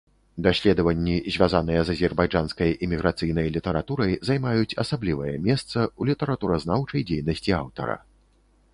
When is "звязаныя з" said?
1.35-1.93